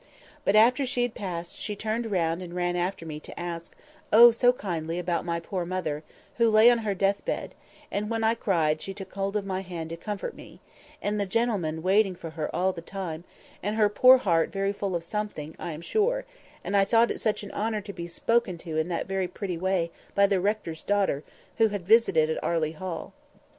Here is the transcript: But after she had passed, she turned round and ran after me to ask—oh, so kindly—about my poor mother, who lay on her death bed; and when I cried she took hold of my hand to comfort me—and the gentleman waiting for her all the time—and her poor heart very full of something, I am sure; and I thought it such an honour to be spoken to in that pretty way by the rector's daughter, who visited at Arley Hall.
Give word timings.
But 0.43 0.55
after 0.55 0.83
she 0.83 1.03
had 1.03 1.13
passed, 1.13 1.55
she 1.59 1.75
turned 1.75 2.09
round 2.09 2.41
and 2.41 2.55
ran 2.55 2.75
after 2.75 3.05
me 3.05 3.19
to 3.19 3.39
ask—oh, 3.39 4.31
so 4.31 4.51
kindly—about 4.51 5.25
my 5.25 5.39
poor 5.39 5.63
mother, 5.63 6.03
who 6.37 6.49
lay 6.49 6.71
on 6.71 6.79
her 6.79 6.95
death 6.95 7.23
bed; 7.23 7.53
and 7.91 8.09
when 8.09 8.23
I 8.23 8.33
cried 8.33 8.81
she 8.81 8.95
took 8.95 9.13
hold 9.13 9.35
of 9.35 9.45
my 9.45 9.61
hand 9.61 9.91
to 9.91 9.97
comfort 9.97 10.33
me—and 10.33 11.21
the 11.21 11.27
gentleman 11.27 11.83
waiting 11.83 12.15
for 12.15 12.31
her 12.31 12.49
all 12.55 12.73
the 12.73 12.81
time—and 12.81 13.75
her 13.75 13.89
poor 13.89 14.17
heart 14.17 14.51
very 14.51 14.73
full 14.73 14.95
of 14.95 15.03
something, 15.03 15.55
I 15.59 15.71
am 15.73 15.81
sure; 15.81 16.25
and 16.63 16.75
I 16.75 16.83
thought 16.83 17.11
it 17.11 17.21
such 17.21 17.43
an 17.43 17.51
honour 17.51 17.81
to 17.81 17.93
be 17.93 18.07
spoken 18.07 18.57
to 18.57 18.77
in 18.77 18.87
that 18.87 19.07
pretty 19.35 19.57
way 19.59 19.91
by 20.15 20.25
the 20.25 20.41
rector's 20.41 20.81
daughter, 20.81 21.23
who 21.59 21.67
visited 21.67 22.27
at 22.27 22.43
Arley 22.43 22.71
Hall. 22.71 23.13